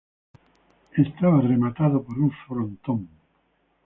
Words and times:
Estaba 0.97 1.41
rematado 1.41 2.01
por 2.01 2.17
un 2.19 2.31
frontón. 2.47 3.01